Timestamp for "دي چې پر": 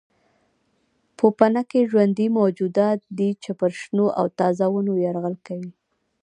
3.17-3.71